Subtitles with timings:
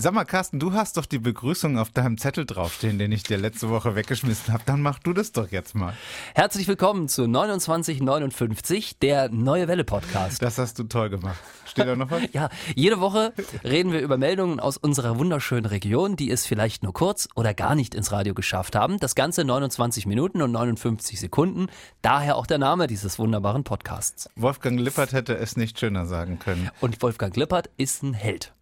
[0.00, 3.36] Sag mal, Carsten, du hast doch die Begrüßung auf deinem Zettel draufstehen, den ich dir
[3.36, 4.62] letzte Woche weggeschmissen habe.
[4.64, 5.92] Dann mach du das doch jetzt mal.
[6.36, 10.40] Herzlich willkommen zu 2959, der Neue Welle Podcast.
[10.40, 11.40] Das hast du toll gemacht.
[11.66, 12.22] Steht da noch was?
[12.32, 13.32] Ja, jede Woche
[13.64, 17.74] reden wir über Meldungen aus unserer wunderschönen Region, die es vielleicht nur kurz oder gar
[17.74, 19.00] nicht ins Radio geschafft haben.
[19.00, 21.66] Das Ganze 29 Minuten und 59 Sekunden.
[22.02, 24.30] Daher auch der Name dieses wunderbaren Podcasts.
[24.36, 26.70] Wolfgang Lippert hätte es nicht schöner sagen können.
[26.80, 28.52] Und Wolfgang Lippert ist ein Held.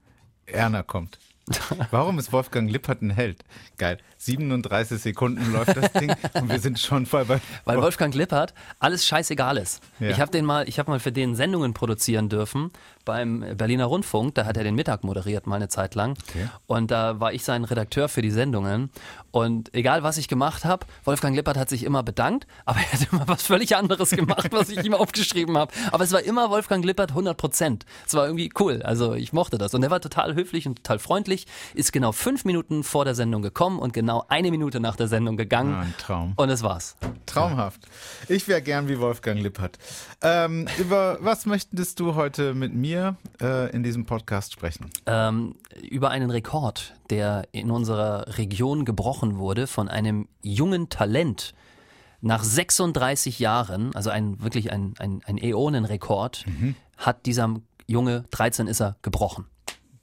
[0.46, 1.18] Erna kommt.
[1.90, 3.44] Warum ist Wolfgang Lippert ein Held?
[3.78, 3.98] Geil.
[4.18, 7.40] 37 Sekunden läuft das Ding und wir sind schon voll bei.
[7.64, 9.80] Weil Wolfgang Lippert alles scheißegal ist.
[10.00, 10.10] Ja.
[10.10, 12.72] Ich habe den mal, ich habe mal für den Sendungen produzieren dürfen
[13.06, 14.34] beim Berliner Rundfunk.
[14.34, 16.18] Da hat er den Mittag moderiert mal eine Zeit lang.
[16.28, 16.48] Okay.
[16.66, 18.90] Und da war ich sein Redakteur für die Sendungen.
[19.30, 23.12] Und egal was ich gemacht habe, Wolfgang Lippert hat sich immer bedankt, aber er hat
[23.12, 25.72] immer was völlig anderes gemacht, was ich ihm aufgeschrieben habe.
[25.92, 27.86] Aber es war immer Wolfgang Lippert 100 Prozent.
[28.06, 28.82] Es war irgendwie cool.
[28.82, 29.72] Also ich mochte das.
[29.74, 31.46] Und er war total höflich und total freundlich.
[31.74, 35.36] Ist genau fünf Minuten vor der Sendung gekommen und genau eine Minute nach der Sendung
[35.36, 35.74] gegangen.
[35.74, 36.32] Ah, ein Traum.
[36.36, 36.96] Und es war's.
[37.26, 37.80] Traumhaft.
[38.28, 39.78] Ich wäre gern wie Wolfgang Lippert.
[40.22, 42.95] Ähm, über was möchtest du heute mit mir
[43.40, 44.90] äh, in diesem Podcast sprechen?
[45.06, 45.54] ähm,
[45.90, 51.54] über einen Rekord, der in unserer Region gebrochen wurde von einem jungen Talent.
[52.20, 56.44] Nach 36 Jahren, also ein wirklich ein, ein, ein Äonenrekord,
[56.96, 59.46] hat dieser Junge, 13 ist er, gebrochen.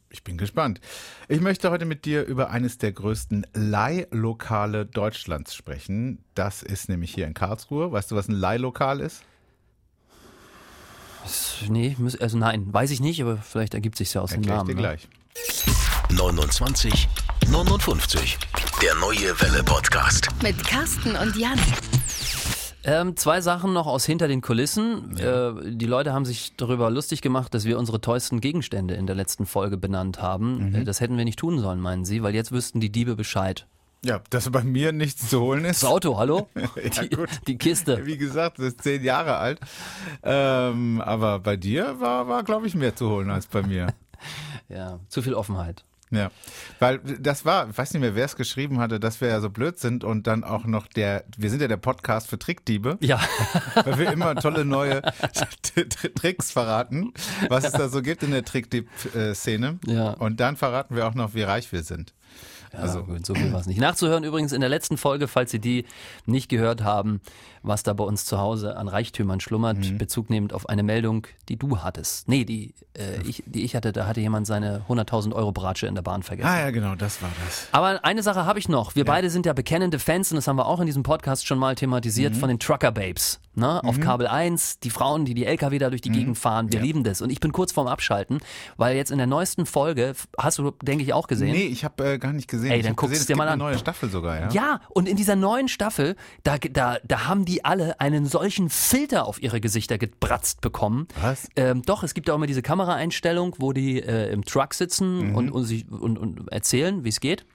[0.09, 0.79] Ich bin gespannt.
[1.27, 6.23] Ich möchte heute mit dir über eines der größten Leihlokale Deutschlands sprechen.
[6.35, 7.91] Das ist nämlich hier in Karlsruhe.
[7.91, 9.23] Weißt du, was ein Leihlokal ist?
[11.69, 14.57] Nee, also nein, weiß ich nicht, aber vielleicht ergibt sich ja aus dem Erklär ich
[14.57, 14.67] Namen.
[14.69, 14.81] dir ne?
[14.81, 15.07] gleich.
[16.11, 17.07] 29
[17.49, 18.37] 59.
[18.81, 20.29] Der neue Welle Podcast.
[20.41, 21.59] Mit Carsten und Jan.
[22.85, 25.17] Ähm, zwei Sachen noch aus hinter den Kulissen.
[25.17, 29.15] Äh, die Leute haben sich darüber lustig gemacht, dass wir unsere teuersten Gegenstände in der
[29.15, 30.69] letzten Folge benannt haben.
[30.69, 30.75] Mhm.
[30.75, 33.67] Äh, das hätten wir nicht tun sollen, meinen Sie, weil jetzt wüssten die Diebe Bescheid.
[34.05, 35.81] Ja, dass bei mir nichts zu holen ist.
[35.83, 36.49] Das Auto, hallo?
[36.55, 37.29] Ja, die, gut.
[37.47, 38.05] die Kiste.
[38.05, 39.59] Wie gesagt, das ist zehn Jahre alt.
[40.21, 43.87] Ähm, aber bei dir war, war glaube ich, mehr zu holen als bei mir.
[44.69, 45.83] Ja, zu viel Offenheit.
[46.09, 46.31] Ja,
[46.79, 49.49] weil das war, ich weiß nicht mehr, wer es geschrieben hatte, dass wir ja so
[49.49, 53.19] blöd sind und dann auch noch der, wir sind ja der Podcast für Trickdiebe, Ja,
[53.83, 55.01] weil wir immer tolle neue
[56.15, 57.13] Tricks verraten,
[57.49, 59.79] was es da so gibt in der Trickdieb-Szene.
[59.85, 60.11] Ja.
[60.11, 62.13] Und dann verraten wir auch noch, wie reich wir sind.
[62.73, 63.79] Also Also, gut, so viel war es nicht.
[63.79, 65.85] Nachzuhören übrigens in der letzten Folge, falls Sie die
[66.25, 67.21] nicht gehört haben,
[67.61, 69.97] was da bei uns zu Hause an Reichtümern schlummert, Mhm.
[69.97, 72.27] Bezug nehmend auf eine Meldung, die du hattest.
[72.27, 75.95] Nee, die, äh, ich, die ich hatte, da hatte jemand seine 100.000 Euro Bratsche in
[75.95, 76.49] der Bahn vergessen.
[76.49, 77.67] ah ja, genau, das war das.
[77.71, 78.95] Aber eine Sache habe ich noch.
[78.95, 81.57] Wir beide sind ja bekennende Fans und das haben wir auch in diesem Podcast schon
[81.59, 81.77] mal Mhm.
[81.77, 83.39] thematisiert von den Trucker Babes.
[83.55, 83.83] Ne?
[83.83, 86.71] Auf Kabel 1, die Frauen, die die LKW da durch die Gegend fahren.
[86.71, 87.21] Wir lieben das.
[87.21, 88.39] Und ich bin kurz vorm Abschalten,
[88.77, 91.51] weil jetzt in der neuesten Folge, hast du, denke ich, auch gesehen.
[91.51, 92.71] Nee, ich habe äh, gar nicht gesehen.
[92.71, 93.59] Ey, ich dann guckst es dir mal eine an.
[93.59, 94.49] neue Staffel sogar, ja?
[94.51, 99.25] Ja, und in dieser neuen Staffel, da, da, da haben die alle einen solchen Filter
[99.27, 101.07] auf ihre Gesichter gebratzt bekommen.
[101.21, 101.47] Was?
[101.55, 105.29] Ähm, doch, es gibt ja auch immer diese Kameraeinstellung, wo die äh, im Truck sitzen
[105.29, 105.35] Mhm.
[105.35, 107.45] und, und, sich, und, und erzählen, wie es geht.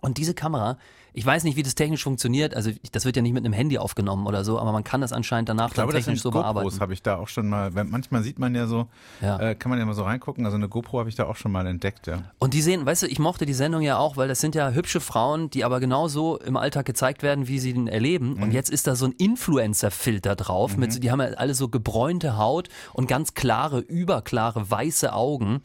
[0.00, 0.78] Und diese Kamera,
[1.12, 3.78] ich weiß nicht, wie das technisch funktioniert, also das wird ja nicht mit einem Handy
[3.78, 6.32] aufgenommen oder so, aber man kann das anscheinend danach Ich glaube, dann das technisch sind
[6.32, 6.80] so GoPros bearbeiten.
[6.80, 8.86] habe ich da auch schon mal, manchmal sieht man ja so,
[9.20, 9.40] Ja.
[9.40, 11.50] äh, kann man ja mal so reingucken, also eine GoPro habe ich da auch schon
[11.50, 12.22] mal entdeckt, ja.
[12.38, 14.70] Und die sehen, weißt du, ich mochte die Sendung ja auch, weil das sind ja
[14.70, 18.34] hübsche Frauen, die aber genauso im Alltag gezeigt werden, wie sie den erleben.
[18.34, 18.42] Mhm.
[18.44, 20.76] Und jetzt ist da so ein Influencer-Filter drauf.
[20.76, 25.62] Mit, so- die haben ja alle so gebräunte Haut und ganz klare, überklare, weiße Augen.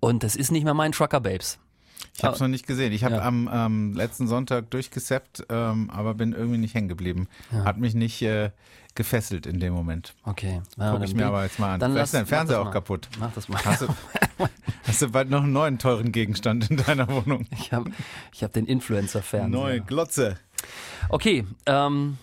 [0.00, 1.58] Und das ist nicht mehr mein Trucker Babes.
[2.16, 2.92] Ich habe es noch nicht gesehen.
[2.92, 3.22] Ich habe Ja.
[3.22, 7.28] am ähm, letzten Sonntag durchgesappt, ähm, aber bin irgendwie nicht hängen geblieben.
[7.52, 8.50] Hat mich nicht äh,
[8.94, 10.14] gefesselt in dem Moment.
[10.24, 10.62] Okay.
[10.78, 11.80] Ja, Guck dann ich mir aber jetzt mal an.
[11.80, 13.08] Dann Vielleicht lass, ist dein Fernseher auch kaputt.
[13.20, 13.62] Mach das mal.
[13.64, 13.88] Hast du,
[14.86, 17.46] hast du bald noch einen neuen teuren Gegenstand in deiner Wohnung?
[17.50, 17.90] Ich habe
[18.32, 19.48] ich hab den Influencer-Fernseher.
[19.50, 20.38] Neue Glotze.
[21.10, 22.16] Okay, ähm,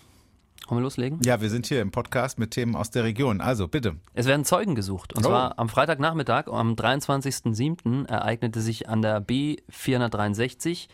[0.70, 1.20] wollen wir loslegen?
[1.24, 3.40] Ja, wir sind hier im Podcast mit Themen aus der Region.
[3.40, 3.96] Also bitte.
[4.14, 5.12] Es werden Zeugen gesucht.
[5.14, 5.28] Und Oh.
[5.28, 8.06] zwar am Freitagnachmittag, am 23.07.
[8.06, 10.88] ereignete sich an der B463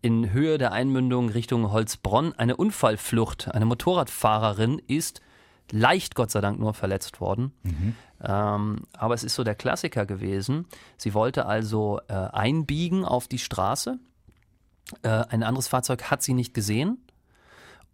[0.00, 3.52] in Höhe der Einmündung Richtung Holzbronn eine Unfallflucht.
[3.52, 5.20] Eine Motorradfahrerin ist
[5.72, 7.52] leicht, Gott sei Dank, nur verletzt worden.
[8.22, 10.66] Ähm, aber es ist so der Klassiker gewesen.
[10.96, 13.98] Sie wollte also äh, einbiegen auf die Straße.
[15.02, 16.98] Äh, ein anderes Fahrzeug hat sie nicht gesehen.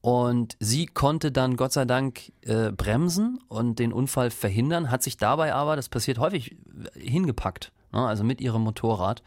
[0.04, 5.16] Und sie konnte dann Gott sei Dank äh, bremsen und den Unfall verhindern, hat sich
[5.16, 6.58] dabei aber, das passiert häufig,
[6.92, 7.72] hingepackt.
[7.90, 8.06] Ne?
[8.06, 9.22] Also mit ihrem Motorrad.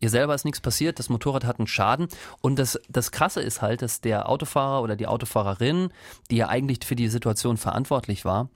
[0.00, 2.08] Ihr selber ist nichts passiert, das Motorrad hat einen Schaden.
[2.40, 5.90] Und das, das Krasse ist halt, dass der Autofahrer oder die Autofahrerin,
[6.32, 8.48] die ja eigentlich für die Situation verantwortlich war,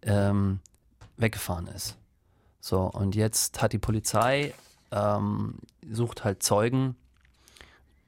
[0.00, 0.60] ähm,
[1.18, 1.98] weggefahren ist.
[2.58, 4.54] So, und jetzt hat die Polizei
[4.90, 5.56] ähm,
[5.90, 6.96] sucht halt Zeugen.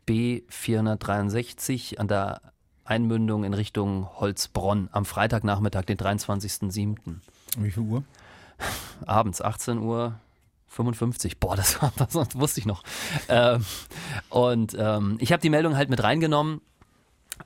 [0.08, 2.40] B463 an der
[2.84, 7.16] Einmündung in Richtung Holzbronn am Freitagnachmittag, den 23.07.
[7.58, 8.04] Wie viel Uhr?
[9.06, 10.18] Abends, 18 Uhr.
[10.68, 11.38] 55.
[11.38, 12.82] Boah, das, das wusste ich noch.
[13.28, 13.64] Ähm,
[14.28, 16.60] und ähm, ich habe die Meldung halt mit reingenommen,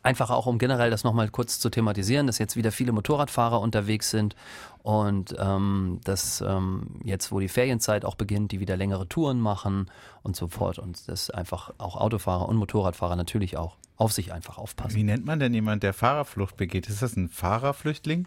[0.02, 4.10] Einfach auch, um generell das nochmal kurz zu thematisieren, dass jetzt wieder viele Motorradfahrer unterwegs
[4.10, 4.36] sind
[4.82, 9.90] und ähm, dass ähm, jetzt, wo die Ferienzeit auch beginnt, die wieder längere Touren machen
[10.22, 14.58] und so fort und dass einfach auch Autofahrer und Motorradfahrer natürlich auch auf sich einfach
[14.58, 14.94] aufpassen.
[14.94, 16.88] Wie nennt man denn jemand, der Fahrerflucht begeht?
[16.88, 18.26] Ist das ein Fahrerflüchtling?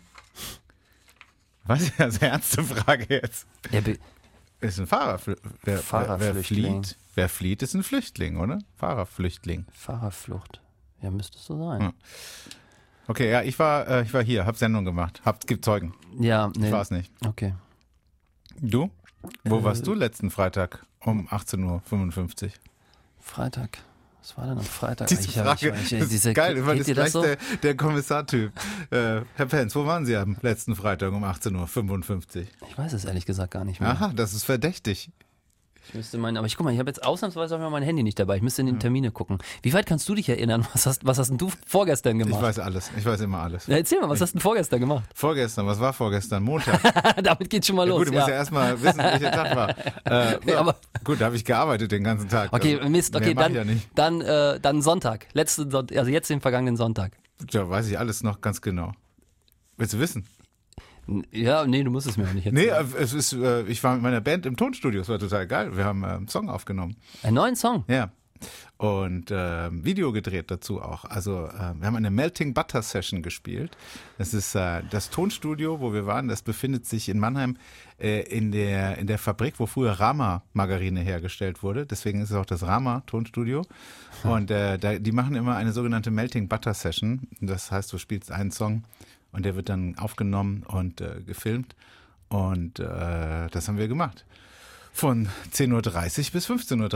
[1.66, 3.48] Was ist das eine ernste Frage jetzt?
[3.72, 3.80] Ja,
[4.60, 5.54] Ist ein Fahrerflüchtling.
[5.64, 6.84] Wer, wer, wer, Fahrerflüchtling.
[6.84, 8.60] flieht, wer flieht, ist ein Flüchtling, oder?
[8.78, 9.66] Fahrerflüchtling.
[9.72, 10.62] Fahrerflucht.
[11.02, 11.82] Ja, müsste es so sein.
[11.82, 11.94] Hm.
[13.08, 15.22] Okay, ja, ich war, äh, ich war hier, hab Sendung gemacht.
[15.26, 15.94] Hab, gibt Zeugen.
[16.20, 16.68] Ja, nee.
[16.68, 17.12] Ich war es nicht.
[17.26, 17.56] Okay.
[18.60, 18.90] Du?
[19.44, 22.52] Wo Äh, warst du letzten Freitag um 18.55 Uhr?
[23.20, 23.80] Freitag.
[24.22, 25.08] Was war denn am Freitag?
[25.08, 27.24] Diese Ich Frage ich- ich- ist diese- geil, weil kennt das gleich so?
[27.24, 28.52] der, der Kommissartyp.
[28.92, 32.68] Äh, Herr Penz, wo waren Sie am letzten Freitag um 18.55 Uhr?
[32.70, 33.90] Ich weiß es ehrlich gesagt gar nicht mehr.
[33.90, 35.10] Aha, das ist verdächtig.
[35.88, 38.04] Ich müsste meinen, aber ich guck mal, ich habe jetzt ausnahmsweise auch mal mein Handy
[38.04, 38.38] nicht dabei.
[38.38, 39.40] Ich müsste in den Termine gucken.
[39.62, 40.66] Wie weit kannst du dich erinnern?
[40.74, 42.42] Was hast, was hast denn du vorgestern Ich gemacht?
[42.42, 42.92] weiß alles.
[42.98, 43.68] Ich weiß immer alles.
[43.68, 45.04] Ja, erzähl mal, was hast du denn vorgestern gemacht?
[45.16, 46.44] Vorgestern, was war vorgestern?
[46.44, 46.80] Montag.
[47.24, 48.00] Damit geht's schon mal Ja, los.
[48.00, 49.76] gut, du musst ja erstmal wissen, welcher Tag war.
[50.06, 52.52] Äh, ja, Aber- gut, da habe ich gearbeitet den ganzen Tag.
[52.54, 55.28] Okay, Also, Mist, okay, dann, ich ja dann, äh, dann Sonntag.
[55.34, 57.14] Letzten Sonntag, also jetzt den vergangenen Sonntag.
[57.50, 58.92] Ja, weiß ich alles noch ganz genau.
[59.78, 60.26] Willst du wissen?
[61.32, 62.94] Ja, nee, du musst es mir auch nicht Nee, erzählen.
[63.00, 65.76] äh, es ist, äh, ich war mit meiner Band im Tonstudio, es war total geil.
[65.78, 66.96] Wir haben äh, einen Song aufgenommen.
[67.24, 67.84] Einen neuen Song.
[67.88, 68.12] Ja.
[68.78, 71.06] Und äh, Video gedreht dazu auch.
[71.06, 73.78] Also äh, wir haben eine Melting Butter Session gespielt.
[74.18, 76.28] Das ist äh, das Tonstudio, wo wir waren.
[76.28, 77.58] Das befindet sich in Mannheim
[78.00, 81.86] in der in der Fabrik, wo früher Rama Margarine hergestellt wurde.
[81.86, 83.62] Deswegen ist es auch das Rama Tonstudio.
[84.24, 87.28] Und da, die machen immer eine sogenannte Melting Butter Session.
[87.42, 88.86] Das heißt, du spielst einen Song
[89.32, 91.76] und der wird dann aufgenommen und äh, gefilmt.
[92.30, 94.26] Und äh, das haben wir gemacht.
[94.94, 96.90] Von 10.30 Uhr bis 15.30 Uhr.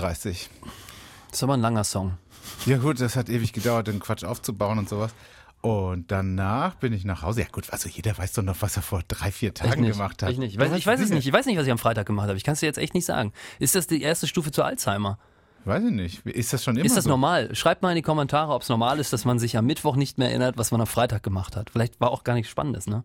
[1.30, 2.18] Das ist aber ein langer Song.
[2.66, 5.14] Ja gut, das hat ewig gedauert, den Quatsch aufzubauen und sowas.
[5.62, 7.42] Und danach bin ich nach Hause.
[7.42, 9.94] Ja gut, also jeder weiß doch noch, was er vor drei, vier Tagen nicht.
[9.94, 10.32] gemacht hat.
[10.32, 10.54] Ich nicht.
[10.54, 11.26] Ich weiß, ich weiß es nicht.
[11.26, 12.38] Ich weiß nicht, was ich am Freitag gemacht habe.
[12.38, 13.34] Ich kann es dir jetzt echt nicht sagen.
[13.58, 15.18] Ist das die erste Stufe zu Alzheimer?
[15.66, 16.26] Weiß ich nicht.
[16.26, 17.10] Ist das schon immer Ist das so?
[17.10, 17.54] normal?
[17.56, 20.18] Schreibt mal in die Kommentare, ob es normal ist, dass man sich am Mittwoch nicht
[20.18, 21.72] mehr erinnert, was man am Freitag gemacht hat.
[21.72, 23.04] Vielleicht war auch gar nichts Spannendes, ne?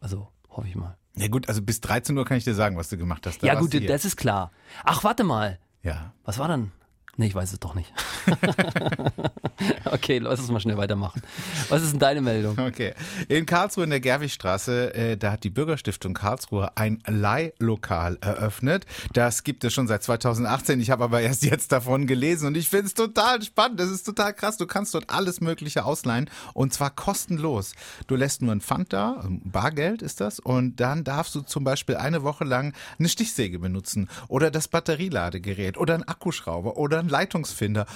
[0.00, 0.96] Also, hoffe ich mal.
[1.16, 3.42] Ja gut, also bis 13 Uhr kann ich dir sagen, was du gemacht hast.
[3.42, 4.52] Da ja, gut, das ist klar.
[4.84, 5.58] Ach, warte mal.
[5.82, 6.12] Ja.
[6.24, 6.70] Was war dann?
[7.18, 7.92] Nee, ich weiß es doch nicht.
[9.86, 11.20] okay, lass uns mal schnell weitermachen.
[11.68, 12.56] Was ist denn deine Meldung?
[12.56, 12.94] Okay.
[13.26, 18.86] In Karlsruhe in der Gerwigstraße, äh, da hat die Bürgerstiftung Karlsruhe ein Leihlokal eröffnet.
[19.14, 20.78] Das gibt es schon seit 2018.
[20.78, 23.80] Ich habe aber erst jetzt davon gelesen und ich finde es total spannend.
[23.80, 24.56] Das ist total krass.
[24.56, 27.74] Du kannst dort alles Mögliche ausleihen und zwar kostenlos.
[28.06, 31.64] Du lässt nur ein Pfand da, also Bargeld ist das, und dann darfst du zum
[31.64, 37.07] Beispiel eine Woche lang eine Stichsäge benutzen oder das Batterieladegerät oder ein Akkuschrauber oder ein
[37.08, 37.86] Leitungsfinder,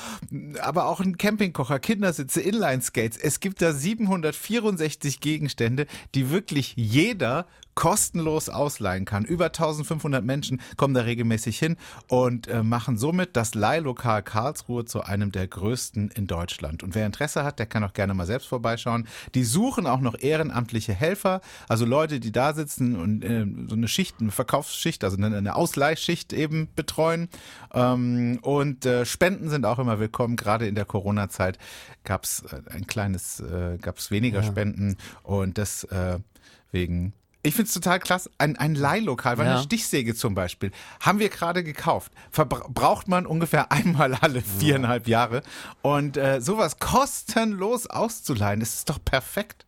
[0.60, 3.16] aber auch ein Campingkocher, Kindersitze, Inline-Skates.
[3.16, 9.24] Es gibt da 764 Gegenstände, die wirklich jeder kostenlos ausleihen kann.
[9.24, 11.76] Über 1500 Menschen kommen da regelmäßig hin
[12.08, 16.82] und äh, machen somit das Leihlokal Karlsruhe zu einem der größten in Deutschland.
[16.82, 19.06] Und wer Interesse hat, der kann auch gerne mal selbst vorbeischauen.
[19.34, 23.88] Die suchen auch noch ehrenamtliche Helfer, also Leute, die da sitzen und äh, so eine
[23.88, 27.29] Schicht, eine Verkaufsschicht, also eine, eine Ausleihschicht eben betreuen.
[27.72, 30.36] Ähm, und äh, Spenden sind auch immer willkommen.
[30.36, 31.58] Gerade in der Corona-Zeit
[32.05, 37.99] gab es äh, ein kleines, äh, gab es weniger Spenden und deswegen ich find's total
[37.99, 38.31] klasse.
[38.39, 39.55] Ein, ein Leihlokal, weil Ja.
[39.55, 40.70] eine Stichsäge zum Beispiel,
[41.01, 42.13] haben wir gerade gekauft.
[42.31, 45.43] Verbra braucht man ungefähr einmal alle viereinhalb Jahre.
[45.82, 49.67] Und äh, sowas kostenlos auszuleihen, das ist doch perfekt.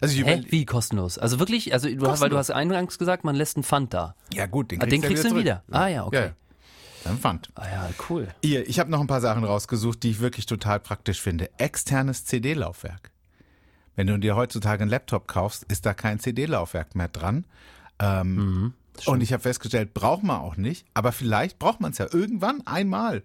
[0.00, 0.42] Also Hä?
[0.48, 1.16] Wie kostenlos?
[1.18, 4.14] Also wirklich, also du hast, weil du hast eingangs gesagt, man lässt einen Pfand da.
[4.34, 5.62] Ja gut, den Ah, kriegst, den kriegst du wieder.
[5.66, 5.80] zurück.
[5.80, 6.16] Ah ja, okay.
[6.16, 6.32] Ja, ja.
[7.04, 7.50] Dann Pfand.
[7.54, 8.28] Ah ja, cool.
[8.42, 11.48] Hier, ich habe noch ein paar Sachen rausgesucht, die ich wirklich total praktisch finde.
[11.58, 13.10] Externes CD-Laufwerk.
[13.96, 17.44] Wenn du dir heutzutage einen Laptop kaufst, ist da kein CD-Laufwerk mehr dran.
[17.98, 18.72] Ähm, Mhm,
[19.06, 22.66] und ich habe festgestellt, braucht man auch nicht, aber vielleicht braucht man es ja irgendwann
[22.66, 23.22] einmal.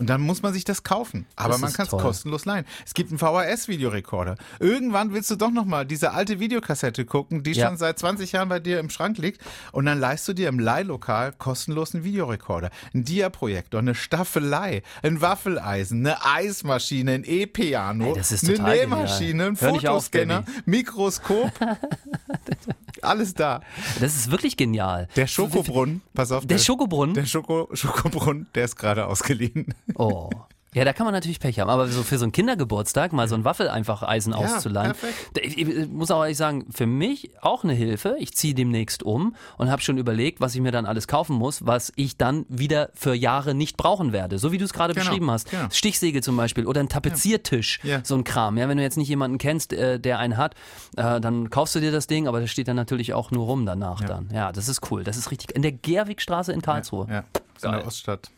[0.00, 1.26] Und dann muss man sich das kaufen.
[1.36, 2.64] Aber Das man kann es kostenlos leihen.
[2.86, 4.36] Es gibt einen VHS-Videorekorder.
[4.58, 7.68] Irgendwann willst du doch nochmal diese alte Videokassette gucken, die Ja.
[7.68, 9.42] schon seit 20 Jahren bei dir im Schrank liegt.
[9.72, 15.20] Und dann leihst du dir im Leihlokal kostenlos einen Videorekorder, einen Diaprojektor, eine Staffelei, ein
[15.20, 18.76] Waffeleisen, eine Eismaschine, ein E-Piano, eine total genial.
[18.78, 20.58] Nähmaschine, ein auf, Fotoscanner, Benny.
[20.64, 21.52] Mikroskop.
[23.02, 23.60] Alles da.
[24.00, 25.08] Das ist wirklich genial.
[25.16, 26.46] Der Schokobrunnen, pass auf.
[26.46, 27.14] Der Schokobrunnen?
[27.14, 29.74] Der Schoko, Schokobrunnen, der ist gerade ausgeliehen.
[29.94, 30.30] Oh.
[30.72, 31.68] Ja, da kann man natürlich Pech haben.
[31.68, 34.92] Aber so für so einen Kindergeburtstag mal so ein Waffel einfach Eisen auszuleihen.
[34.92, 35.40] perfekt.
[35.42, 38.14] Ich, ich muss auch ehrlich sagen, für mich auch eine Hilfe.
[38.20, 41.66] Ich ziehe demnächst um und habe schon überlegt, was ich mir dann alles kaufen muss,
[41.66, 44.38] was ich dann wieder für Jahre nicht brauchen werde.
[44.38, 45.50] So wie du es gerade Genau, beschrieben hast.
[45.50, 45.66] genau.
[45.72, 47.80] Stichsäge zum Beispiel oder ein Tapeziertisch.
[47.82, 48.00] Ja.
[48.04, 48.56] So ein Kram.
[48.56, 50.54] Ja, wenn du jetzt nicht jemanden kennst, äh, der einen hat,
[50.96, 53.66] äh, dann kaufst du dir das Ding, aber das steht dann natürlich auch nur rum
[53.66, 54.28] danach dann.
[54.32, 55.02] Ja, das ist cool.
[55.02, 55.50] Das ist richtig.
[55.56, 57.06] In der Gerwigstraße in Karlsruhe.
[57.10, 57.24] Ja,
[57.56, 58.30] ist in der Oststadt.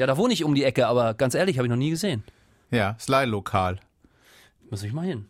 [0.00, 2.24] Ja, da wohne ich um die Ecke, aber ganz ehrlich, habe ich noch nie gesehen.
[2.70, 3.78] Ja, ist Leihlokal.
[4.70, 5.26] Muss ich mal hin.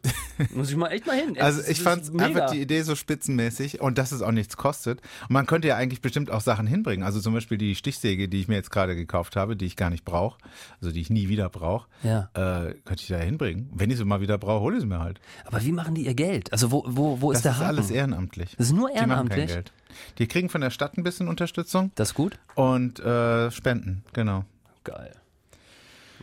[0.55, 1.37] Muss ich mal echt mal hin.
[1.41, 5.01] Also ich ist fand einfach die Idee so spitzenmäßig und dass es auch nichts kostet.
[5.23, 7.05] Und man könnte ja eigentlich bestimmt auch Sachen hinbringen.
[7.05, 9.91] Also zum Beispiel die Stichsäge, die ich mir jetzt gerade gekauft habe, die ich gar
[9.91, 10.39] nicht brauche,
[10.81, 12.29] also die ich nie wieder brauche, Ja.
[12.35, 13.71] äh, könnte ich da hinbringen.
[13.75, 15.21] Wenn ich sie mal wieder brauche, hole ich sie mir halt.
[15.47, 16.53] Aber wie machen die ihr Geld?
[16.53, 17.69] Also wo, wo, wo ist Das der ist Haken?
[17.69, 18.55] alles ehrenamtlich.
[18.59, 19.47] Das ist nur Die machen kein ehrenamtlich?
[19.49, 19.73] Geld.
[20.19, 22.39] Die kriegen von der Stadt ein bisschen Unterstützung Das ist gut?
[22.57, 24.45] und äh, Spenden, genau.
[24.85, 25.15] Geil.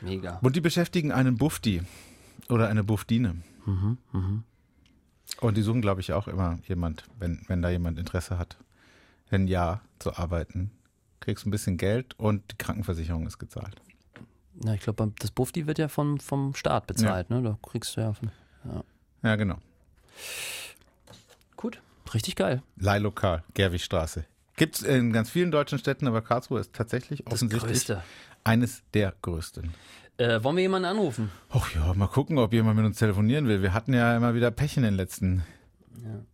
[0.02, 0.38] Mega.
[0.42, 1.82] Und die beschäftigen einen Bufti
[2.50, 3.36] oder eine Buftine.
[3.66, 3.98] Mhm,
[5.42, 8.58] Und die suchen, glaube ich, auch immer jemand, wenn, wenn da jemand Interesse hat,
[9.30, 10.72] ein Jahr zu arbeiten.
[11.20, 13.82] Kriegst ein bisschen Geld und die Krankenversicherung ist gezahlt.
[14.54, 17.42] Na, ich glaube, das Bufti wird ja vom, vom Staat bezahlt, ne?
[17.42, 18.32] Da kriegst du ja von.
[19.24, 19.58] Ja, genau.
[21.56, 21.82] Gut.
[22.14, 22.62] Richtig geil.
[22.78, 24.26] Leihlokal, Gerwigstraße.
[24.56, 28.04] Gibt es in ganz vielen deutschen Städten, aber Karlsruhe ist tatsächlich Das offensichtlich Größte.
[28.48, 29.74] Eines der größten.
[30.18, 31.30] Äh, wollen wir jemanden anrufen?
[31.50, 33.62] Ach ja, mal gucken, ob jemand mit uns telefonieren will.
[33.62, 35.44] Wir hatten ja immer wieder Pech in den letzten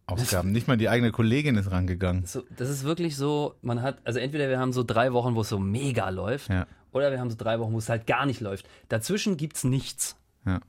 [0.05, 0.51] Ausgaben.
[0.51, 2.25] Nicht mal die eigene Kollegin ist rangegangen.
[2.25, 5.41] So, das ist wirklich so, man hat, also entweder wir haben so drei Wochen, wo
[5.41, 6.67] es so mega läuft, Ja.
[6.91, 8.67] oder wir haben so drei Wochen, wo es halt gar nicht läuft.
[8.89, 10.15] Dazwischen gibt's nichts.
[10.45, 10.59] Ja.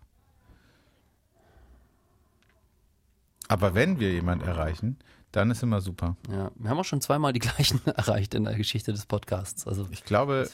[3.49, 4.99] Aber wenn wir jemand erreichen,
[5.33, 6.17] dann ist immer super.
[6.31, 9.67] Ja, wir haben auch schon zweimal die gleichen erreicht in der Geschichte des Podcasts.
[9.67, 10.49] Also Ich glaube,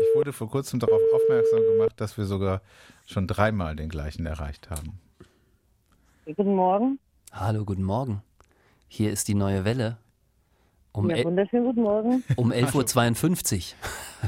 [0.00, 2.60] ich wurde vor kurzem darauf aufmerksam gemacht, dass wir sogar
[3.06, 4.98] schon dreimal den gleichen erreicht haben.
[6.24, 6.98] Guten Morgen.
[7.32, 8.22] Hallo, guten Morgen.
[8.88, 9.98] Hier ist die neue Welle.
[10.92, 12.24] Um, Ja, wunderschönen guten Morgen.
[12.36, 13.74] um 11.52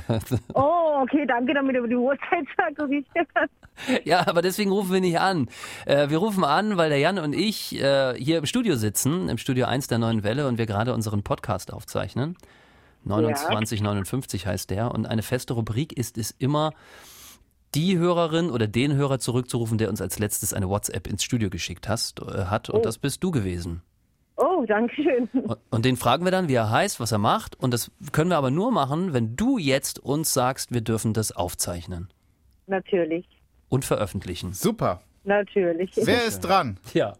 [0.55, 2.79] Oh, okay, danke, damit über die Uhrzeit sagt.
[2.79, 4.01] dass ich- Uhr.
[4.05, 5.49] Ja, aber deswegen rufen wir nicht an.
[5.87, 9.39] Äh, wir rufen an, weil der Jan und ich äh, hier im Studio sitzen, im
[9.39, 12.37] Studio 1 der neuen Welle und wir gerade unseren Podcast aufzeichnen.
[13.05, 14.93] 2959 heißt der.
[14.93, 16.73] Und eine feste Rubrik ist es immer,
[17.75, 21.89] die Hörerin oder den Hörer zurückzurufen, der uns als letztes eine WhatsApp ins Studio geschickt
[21.89, 22.71] hast, äh, hat.
[22.71, 23.83] Und das bist du gewesen.
[24.37, 25.29] Oh, danke schön.
[25.33, 27.57] Und- Und den fragen wir dann, wie er heißt, was er macht.
[27.57, 31.33] Und das können wir aber nur machen, wenn du jetzt uns sagst, wir dürfen das
[31.33, 32.09] aufzeichnen
[32.69, 33.27] Natürlich.
[33.69, 34.53] und veröffentlichen.
[34.53, 35.01] Super.
[35.25, 35.91] Natürlich.
[35.97, 36.79] Wer ist dran?
[36.95, 37.15] Ja.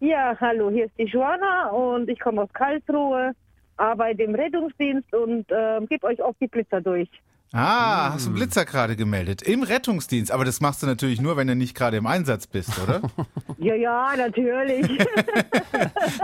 [0.00, 3.32] Ja, hallo, hier ist die Joanna und ich komme aus Karlsruhe,
[3.76, 7.08] arbeite im Rettungsdienst und äh, gebe euch oft die Blitzer durch.
[7.56, 9.40] Ah, hast du einen Blitzer gerade gemeldet?
[9.42, 10.32] Im Rettungsdienst.
[10.32, 13.00] Aber das machst du natürlich nur, wenn du nicht gerade im Einsatz bist, oder?
[13.58, 14.86] Ja, ja, natürlich.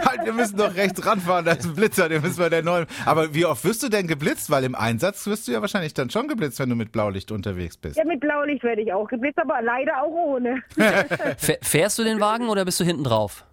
[0.05, 2.87] halt, wir müssen doch rechts ranfahren, da ist ein Blitzer, den müssen wir der neuen.
[3.07, 4.51] Aber wie oft wirst du denn geblitzt?
[4.51, 7.77] Weil im Einsatz wirst du ja wahrscheinlich dann schon geblitzt, wenn du mit Blaulicht unterwegs
[7.79, 7.97] bist.
[7.97, 10.63] ja, mit Blaulicht werde ich auch geblitzt, aber leider auch ohne.
[10.77, 13.45] Fäh- Fährst du den Wagen oder bist du hinten drauf?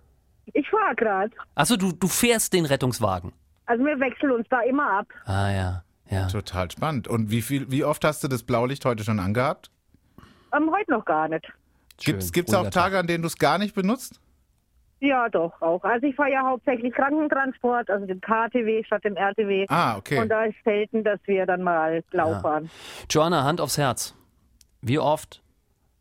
[0.53, 1.31] Ich fahre gerade.
[1.55, 3.31] Achso, du, du fährst den Rettungswagen.
[3.67, 5.07] Also wir wechseln uns da immer ab.
[5.25, 6.27] Ah ja, ja.
[6.27, 7.07] Total spannend.
[7.07, 9.69] Und wie viel, wie oft hast du das Blaulicht heute schon angehabt?
[10.55, 11.45] Ähm, heute noch gar nicht.
[12.01, 12.69] Schön, gibt's auch.
[12.69, 14.19] Tage, an denen du es gar nicht benutzt?
[14.99, 15.83] Ja, doch, auch.
[15.83, 19.65] Also ich fahre ja hauptsächlich Krankentransport, also den KTW statt dem RTW.
[19.69, 20.19] Ah, okay.
[20.19, 22.39] Und da ist selten, dass wir dann mal blau Ja.
[22.39, 22.69] fahren.
[23.09, 24.15] Joanna, Hand aufs Herz.
[24.81, 25.43] Wie oft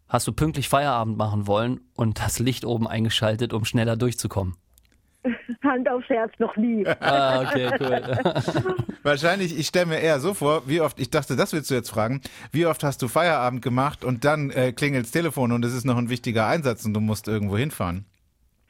[0.08, 4.56] hast du pünktlich Feierabend machen wollen und das Licht oben eingeschaltet, um schneller durchzukommen?
[5.62, 6.84] Hand aufs Herz noch nie.
[7.00, 8.74] Ah, okay, cool.
[9.02, 11.90] Wahrscheinlich, ich stelle mir eher so vor, wie oft, ich dachte, das willst du jetzt
[11.90, 12.20] fragen,
[12.52, 15.96] wie oft hast du Feierabend gemacht und dann äh, klingelt's Telefon und es ist noch
[15.96, 18.06] ein wichtiger Einsatz und du musst irgendwo hinfahren.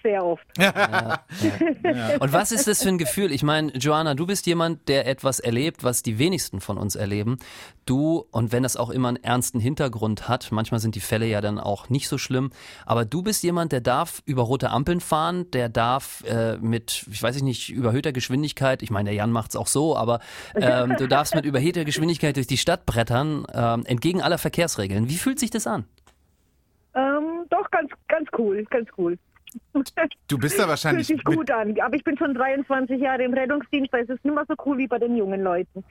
[0.07, 0.47] Sehr oft.
[2.21, 3.33] Und was ist das für ein Gefühl?
[3.33, 7.39] Ich meine, Joanna, du bist jemand, der etwas erlebt, was die wenigsten von uns erleben.
[7.87, 11.41] Du, und wenn das auch immer einen ernsten Hintergrund hat, manchmal sind die Fälle ja
[11.41, 12.51] dann auch nicht so schlimm,
[12.85, 17.21] aber du bist jemand, der darf über rote Ampeln fahren, der darf äh, mit, ich
[17.21, 20.21] weiß nicht, überhöhter Geschwindigkeit, ich meine, der Jan macht's auch so, aber
[20.55, 25.09] ähm, du darfst mit überhöhter Geschwindigkeit durch die Stadt brettern, ähm, entgegen aller Verkehrsregeln.
[25.09, 25.85] Wie fühlt sich das an?
[26.95, 29.19] Ähm, doch, ganz, ganz cool, ganz cool.
[30.29, 31.79] Du bist da Fühlt wahrscheinlich sich mit, gut an.
[31.81, 34.79] Aber ich bin schon 23 Jahre im Rettungsdienst, da ist es nicht mehr so cool
[34.79, 35.85] wie bei den jungen Leuten.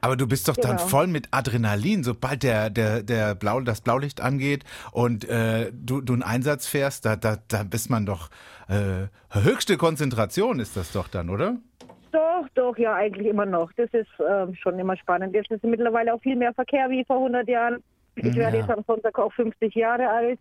[0.00, 0.88] aber du bist doch dann Genau.
[0.88, 6.12] voll mit Adrenalin, sobald der der der Blau das Blaulicht angeht und äh, du du
[6.12, 8.28] einen Einsatz fährst, da da da bist man doch
[8.68, 11.56] äh, höchste Konzentration ist das doch dann, oder?
[12.12, 13.70] Doch, doch, ja, eigentlich immer noch.
[13.76, 15.32] Das ist ähm, schon immer spannend.
[15.34, 17.82] Jetzt ist mittlerweile auch viel mehr Verkehr wie vor 100 Jahren.
[18.16, 18.62] Ich werde Ja.
[18.62, 20.38] jetzt am Sonntag auch 50 Jahre alt.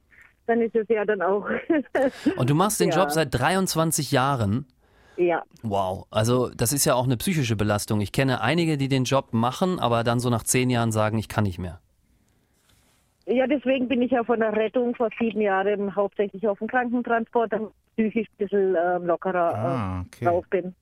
[0.50, 1.46] Dann ist es ja dann auch,
[2.38, 2.98] Und du machst den Ja.
[2.98, 4.66] Job seit 23 Jahren.
[5.16, 5.44] ja.
[5.62, 8.02] Wow, also das ist ja auch eine psychische Belastung.
[8.02, 11.28] Ich kenne einige, die den Job machen, aber dann so nach zehn Jahren sagen, ich
[11.30, 11.80] kann nicht mehr.
[13.28, 17.54] Ja, deswegen bin ich ja von der Rettung vor sieben Jahren hauptsächlich auf dem Krankentransport,
[17.54, 20.26] damit ich psychisch ein bisschen ähm, lockerer Ah, äh, okay.
[20.26, 20.74] drauf bin.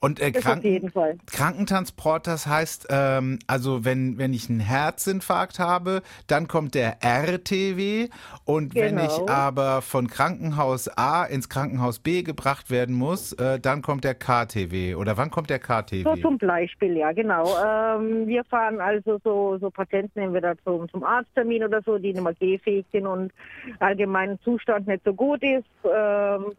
[0.00, 0.92] Und äh, Kranken.
[1.30, 8.08] Krankentransport, das heißt, ähm, also wenn, wenn ich einen Herzinfarkt habe, dann kommt der RTW
[8.44, 9.06] und wenn Genau.
[9.06, 14.14] ich aber von Krankenhaus A ins Krankenhaus B gebracht werden muss, äh, dann kommt der
[14.14, 14.94] KTW.
[14.94, 16.20] Oder wann kommt der So KTW?
[16.20, 17.44] zum Beispiel, ja, genau.
[17.64, 22.22] Ähm, wir fahren also so, so Patienten entweder zum, zum Arzttermin oder so, die nicht
[22.22, 23.32] mehr gehfähig sind und
[23.80, 25.64] allgemein Zustand nicht so gut ist.
[25.84, 26.52] Ähm,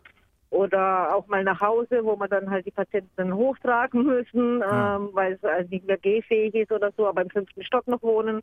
[0.65, 4.97] oder auch mal nach Hause, wo man dann halt die Patienten hochtragen müssen, Ja.
[4.97, 8.01] ähm, weil es also nicht mehr gehfähig ist oder so, aber im fünften Stock noch
[8.03, 8.41] wohnen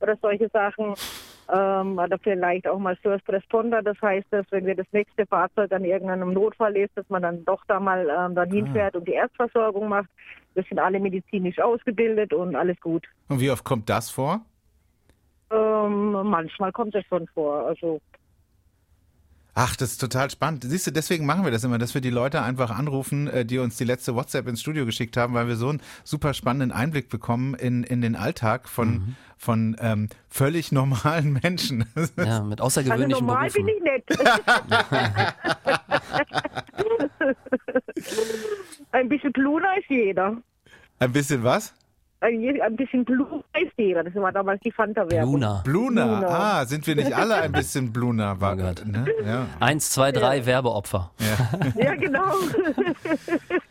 [0.00, 0.94] oder solche Sachen.
[1.52, 3.82] Ähm, oder vielleicht auch mal First Responder.
[3.82, 7.44] Das heißt, dass wenn wir das nächste Fahrzeug an irgendeinem Notfall ist, dass man dann
[7.44, 10.08] doch da mal ähm, dann hinfährt und die Erstversorgung macht.
[10.54, 13.06] Wir sind alle medizinisch ausgebildet und alles gut.
[13.28, 14.40] Und wie oft kommt das vor?
[15.50, 17.66] Ähm, manchmal kommt es schon vor.
[17.66, 18.00] Also
[19.56, 20.64] Ach, das ist total spannend.
[20.66, 23.58] Siehst du, deswegen machen wir das immer, dass wir die Leute einfach anrufen, äh, die
[23.58, 27.08] uns die letzte WhatsApp ins Studio geschickt haben, weil wir so einen super spannenden Einblick
[27.08, 31.84] bekommen in, in den Alltag von, von ähm, völlig normalen Menschen.
[32.16, 33.66] Ja, mit Also außergewöhnlichen normal Berufen.
[33.66, 34.20] bin ich nicht.
[38.92, 40.36] ein bisschen Bluna ist jeder.
[40.98, 41.72] Ein bisschen was?
[42.24, 43.72] Ein, bisschen Bluna ist.
[43.76, 45.32] Das war damals die Fanta-Werbung.
[45.32, 45.62] Luna.
[45.64, 46.06] Bluna.
[46.06, 46.28] Bluna.
[46.28, 48.40] Ah, sind wir nicht alle ein bisschen Bluna?
[48.40, 49.06] War, Oh ne?
[49.26, 51.10] Ja, Eins, zwei, drei Werbeopfer.
[51.76, 52.32] Ja, genau.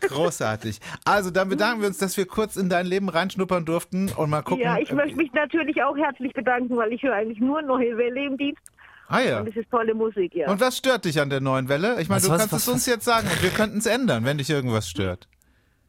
[0.00, 0.80] großartig.
[1.04, 4.42] Also, dann bedanken wir uns, dass wir kurz in dein Leben reinschnuppern durften und mal
[4.42, 4.62] gucken.
[4.62, 8.26] ja, ich möchte mich natürlich auch herzlich bedanken, weil ich höre eigentlich nur neue Welle
[8.26, 8.62] im Dienst.
[9.08, 9.40] Ah ja.
[9.40, 10.50] Und es ist tolle Musik, ja.
[10.50, 12.00] Und was stört dich an der neuen Welle?
[12.00, 14.24] Ich meine, du was, kannst was, es uns jetzt sagen und wir könnten es ändern,
[14.24, 15.28] wenn dich irgendwas stört.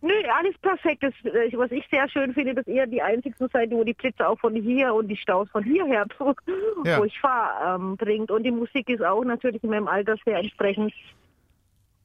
[0.01, 1.01] Nö, alles perfekt.
[1.03, 4.27] Das, äh, was ich sehr schön finde, dass ihr die einzigsten seid, wo die Blitze
[4.27, 6.05] auch von hier und die Staus von hierher,
[6.85, 6.99] Ja.
[6.99, 8.29] wo ich fahre, ähm, bringt.
[8.29, 10.93] Und die Musik ist auch natürlich in meinem Alter sehr entsprechend.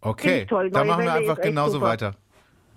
[0.01, 0.71] Okay, toll.
[0.71, 1.87] dann Neue machen wir Welle einfach genauso super.
[1.87, 2.15] weiter.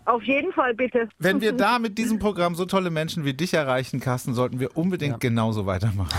[0.05, 1.07] Auf jeden Fall bitte.
[1.19, 4.75] Wenn wir da mit diesem Programm so tolle Menschen wie dich erreichen, Carsten, sollten wir
[4.75, 6.13] unbedingt genauso weitermachen.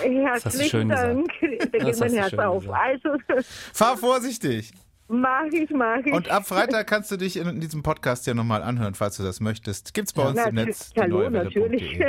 [0.00, 1.30] Herzlichen Dank.
[1.72, 2.64] Da geht mein Herz auf.
[2.70, 3.16] Also,
[3.74, 4.72] Fahr vorsichtig.
[5.08, 6.12] Mach ich, mach ich.
[6.12, 9.40] Und ab Freitag kannst du dich in diesem Podcast ja nochmal anhören, falls du das
[9.40, 9.94] möchtest.
[9.94, 10.92] Gibt's bei uns im Netz.
[10.98, 12.00] hallo, natürlich.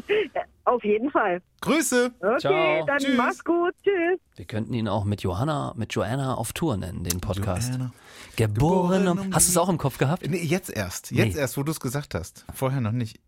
[0.64, 1.42] Auf jeden Fall.
[1.60, 2.12] Grüße.
[2.20, 2.86] Okay, Ciao.
[2.86, 3.16] dann Tschüss.
[3.16, 3.72] mach's gut.
[3.84, 4.18] Tschüss.
[4.34, 7.68] Wir könnten ihn auch mit Johanna, mit Joanna auf Tour nennen, den Podcast.
[7.70, 7.92] Joanna.
[8.34, 9.18] Geboren Geboren um.
[9.28, 10.28] um Hast du es auch im Kopf gehabt?
[10.28, 11.12] Nee, jetzt erst.
[11.12, 11.40] Jetzt Nee.
[11.40, 12.44] erst, wo du es gesagt hast.
[12.52, 13.20] Vorher noch nicht.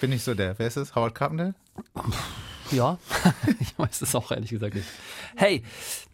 [0.00, 0.56] Bin ich so der.
[0.60, 0.94] Wer ist es?
[0.94, 1.54] Howard Carpendale?
[2.70, 2.98] Ja.
[3.60, 4.86] ich weiß es auch ehrlich gesagt nicht.
[5.34, 5.64] Hey,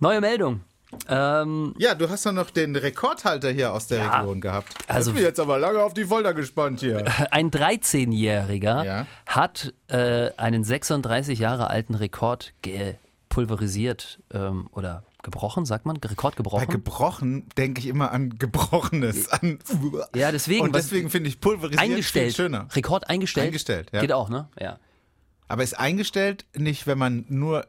[0.00, 0.62] neue Meldung.
[1.08, 4.20] Ähm, Ja, du hast doch noch den Rekordhalter hier aus der Ja.
[4.20, 4.74] Region gehabt.
[4.88, 7.04] Also- ich bin jetzt aber lange auf die Folter gespannt hier.
[7.30, 9.06] ein 13-Jähriger Ja.
[9.26, 15.96] hat äh, einen 36 Jahre alten Rekord gepulverisiert ähm, oder gebrochen, sagt man?
[15.96, 16.68] Rekord Bei gebrochen?
[16.68, 19.28] gebrochen denke ich immer an Gebrochenes.
[19.30, 19.58] An
[20.14, 20.60] ja, deswegen.
[20.62, 22.34] Und deswegen finde ich pulverisiert viel eingestellt.
[22.34, 22.68] schöner.
[22.74, 23.46] Rekord eingestellt.
[23.46, 24.00] Eingestellt, ja.
[24.00, 24.48] Geht auch, ne?
[24.60, 24.78] Ja.
[25.48, 27.66] Aber ist eingestellt nicht, wenn man nur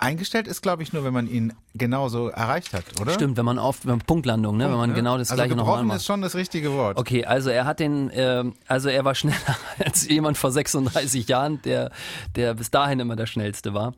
[0.00, 3.12] eingestellt ist, glaube ich, nur, wenn man ihn genauso erreicht hat, oder?
[3.12, 4.70] Stimmt, wenn man auf wenn Punktlandung, ne?
[4.70, 5.96] wenn man genau das also gleiche nochmal gebrochen macht.
[5.98, 6.96] ist schon das richtige Wort.
[6.96, 9.36] Okay, also er hat den, ähm, also er war schneller
[9.84, 11.90] als jemand vor 36 Jahren, der,
[12.34, 13.94] der bis dahin immer der schnellste war.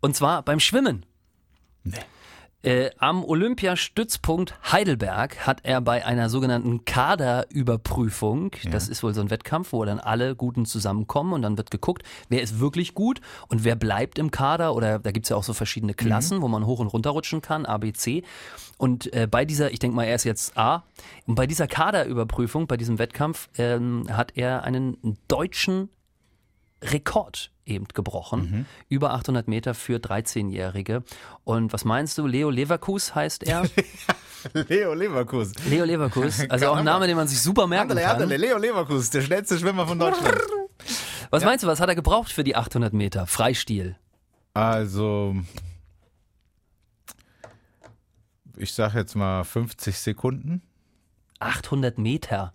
[0.00, 1.04] Und zwar beim Schwimmen.
[2.62, 9.30] Äh, am Olympiastützpunkt Heidelberg hat er bei einer sogenannten Kaderüberprüfung, das ist wohl so ein
[9.30, 13.62] Wettkampf, wo dann alle Guten zusammenkommen und dann wird geguckt, wer ist wirklich gut und
[13.62, 16.80] wer bleibt im Kader oder da gibt's ja auch so verschiedene Klassen, wo man hoch
[16.80, 18.24] und runter rutschen kann, A, B, C.
[18.78, 20.82] Und äh, bei dieser, ich denke mal, er ist jetzt A,
[21.26, 25.88] und bei dieser Kaderüberprüfung, bei diesem Wettkampf, ähm, hat er einen deutschen
[26.82, 28.66] Rekord eben gebrochen.
[28.88, 31.02] Über 800 Meter für 13-Jährige.
[31.44, 32.26] Und was meinst du?
[32.26, 33.64] Leo Leverkus heißt er.
[34.68, 35.52] Leo Leverkus.
[35.68, 36.40] Leo Leverkus.
[36.48, 38.22] Also auch ein Name, den man sich super merken Andale, kann.
[38.22, 40.38] Andale, Leo Leverkus, der schnellste Schwimmer von Deutschland.
[41.30, 43.26] Was meinst du, was hat er gebraucht für die 800 Meter?
[43.26, 43.96] Freistil.
[44.54, 45.36] Also
[48.56, 50.62] ich sage jetzt mal 50 Sekunden.
[51.40, 52.54] 800 Meter.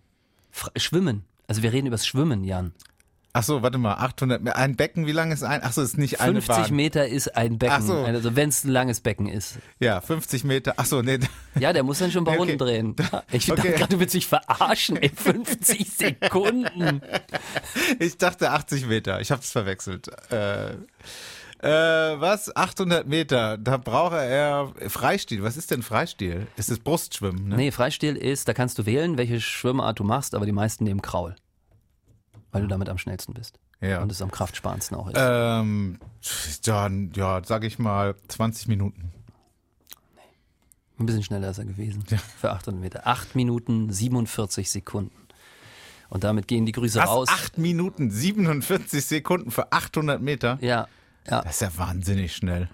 [0.49, 1.25] Fr Schwimmen.
[1.47, 2.73] Also wir reden über das Schwimmen, Jan.
[3.33, 4.57] Ach so, warte mal, 800 Meter.
[4.57, 5.61] Ein Becken, wie lang ist ein?
[5.63, 6.75] Ach so, ist nicht eine 50 Bahn.
[6.75, 7.75] Meter ist ein Becken.
[7.77, 7.93] Ach so.
[8.03, 9.57] Also wenn es ein langes Becken ist.
[9.79, 10.73] Ja, 50 Meter.
[10.77, 11.19] Ach so, nee.
[11.59, 12.51] Ja, der muss dann schon ein paar Okay.
[12.51, 12.95] Runden drehen.
[13.31, 13.61] Ich Okay.
[13.61, 14.97] dachte gerade, du willst mich verarschen.
[14.97, 17.01] Ey, 50 Sekunden.
[17.99, 19.21] Ich dachte 80 Meter.
[19.21, 20.09] Ich habe es verwechselt.
[20.31, 20.71] Äh,
[21.63, 22.55] äh, was?
[22.55, 23.57] 800 Meter.
[23.57, 25.43] Da brauche er Freistil.
[25.43, 26.47] Was ist denn Freistil?
[26.57, 27.49] Ist es Brustschwimmen?
[27.49, 27.55] Ne?
[27.55, 31.01] Nee, Freistil ist, da kannst du wählen, welche Schwimmart du machst, aber die meisten nehmen
[31.01, 31.35] Kraul.
[32.51, 33.59] Weil du damit am schnellsten bist.
[33.79, 34.01] Ja.
[34.01, 35.15] Und es am kraftsparendsten auch ist.
[35.17, 35.99] Ähm,
[36.65, 39.11] dann, ja, sag ich mal 20 Minuten.
[40.99, 42.03] Ein bisschen schneller ist er gewesen.
[42.37, 43.07] Für 800 Meter.
[43.07, 45.15] 8 Minuten 47 Sekunden.
[46.09, 47.09] Und damit gehen die Grüße Was?
[47.09, 47.27] raus.
[47.31, 50.57] 8 Minuten 47 Sekunden für 800 Meter?
[50.61, 50.87] Ja,
[51.27, 52.69] ja, Das ist ja wahnsinnig schnell.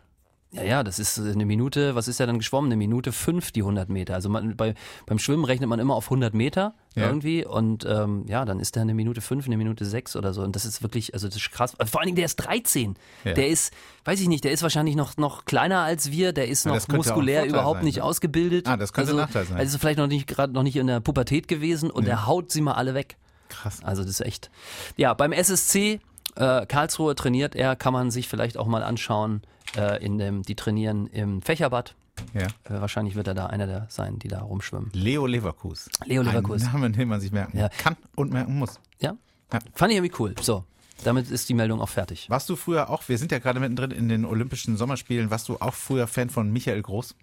[0.51, 2.69] Ja, ja, das ist eine Minute, was ist ja dann geschwommen?
[2.69, 4.13] Eine Minute fünf, die 100 Meter.
[4.13, 7.07] Also man, bei, beim Schwimmen rechnet man immer auf 100 Meter Ja.
[7.07, 10.41] irgendwie und ähm, ja, dann ist der eine Minute fünf, eine Minute sechs oder so.
[10.43, 11.75] Und das ist wirklich, also das ist krass.
[11.86, 12.95] Vor allen Dingen, der ist 13.
[13.25, 13.33] Ja.
[13.33, 13.73] Der ist,
[14.05, 16.88] weiß ich nicht, der ist wahrscheinlich noch, noch kleiner als wir, der ist Ja, noch
[16.88, 18.03] muskulär überhaupt sein, nicht ne?
[18.05, 18.67] ausgebildet.
[18.67, 19.57] Ah, das könnte also, ein Nachteil sein.
[19.57, 22.51] Also ist vielleicht noch nicht gerade noch nicht in der Pubertät gewesen und er haut
[22.53, 23.17] sie mal alle weg.
[23.49, 23.83] Krass.
[23.83, 24.49] Also das ist echt.
[24.95, 25.99] Ja, beim SSC
[26.36, 29.41] äh, Karlsruhe trainiert er, kann man sich vielleicht auch mal anschauen.
[29.78, 31.96] Äh, in dem, die trainieren im Fächerbad.
[32.34, 32.48] Ja.
[32.63, 34.90] Äh, wahrscheinlich wird er da einer der sein, die da rumschwimmen.
[34.94, 35.90] Leo Leverkus.
[36.06, 36.63] Leo Leverkus.
[36.66, 37.70] Ein Name, den man sich merken Ja.
[37.70, 38.80] kann und merken muss.
[39.00, 39.16] Ja?
[39.54, 39.60] Ja.
[39.74, 40.34] Fand ich irgendwie cool.
[40.42, 40.63] So,
[41.04, 42.28] damit ist die Meldung auch fertig.
[42.30, 45.58] Warst du früher auch, wir sind ja gerade mittendrin in den Olympischen Sommerspielen, warst du
[45.58, 47.16] auch früher Fan von Michael Groß?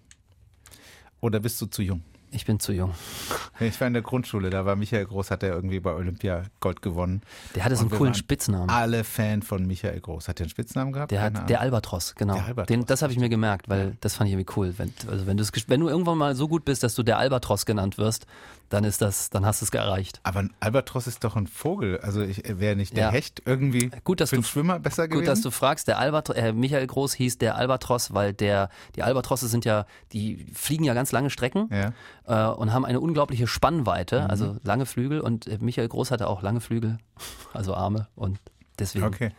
[1.21, 2.01] Oder bist du zu jung?
[2.35, 2.91] Ich bin zu jung.
[3.61, 6.81] Ich war in der Grundschule, da war Michael Groß, hat er irgendwie bei Olympia Gold
[6.81, 7.21] gewonnen.
[7.55, 8.69] Der hatte so einen coolen Spitznamen.
[8.69, 10.27] Alle Fan von Michael Groß.
[10.27, 11.11] Hat der einen Spitznamen gehabt?
[11.11, 11.61] Der hat der.
[11.61, 12.33] Albatros, genau.
[12.33, 12.67] Der Albatros.
[12.67, 14.73] Den, das habe ich mir gemerkt, weil das fand ich irgendwie cool.
[14.77, 17.97] Wenn, also wenn, wenn du irgendwann mal so gut bist, dass du der Albatros genannt
[17.97, 18.25] wirst,
[18.69, 20.19] dann ist das, dann hast du es erreicht.
[20.23, 21.99] Aber ein Albatros ist doch ein Vogel.
[21.99, 23.11] Also ich wäre nicht der Ja.
[23.11, 25.21] Hecht irgendwie Gut, dass für einen du- Schwimmer besser gewesen.
[25.21, 25.87] Gut, dass du fragst.
[25.87, 30.45] Der Albatros, äh, Michael Groß hieß der Albatros, weil der, die Albatrosse sind ja, die
[30.53, 31.93] fliegen ja ganz lange Strecken ja.
[32.27, 34.29] Äh, und haben eine unglaubliche Spannweite, Mhm.
[34.29, 35.19] also lange Flügel.
[35.21, 36.97] Und äh, Michael Groß hatte auch lange Flügel,
[37.53, 38.39] also Arme und
[38.79, 39.05] deswegen.
[39.05, 39.31] Okay.